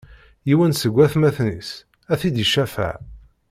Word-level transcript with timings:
Yiwen 0.47 0.73
seg 0.75 0.93
watmaten-is, 0.95 1.69
ad 2.11 2.17
t-id-icafeɛ. 2.19 2.93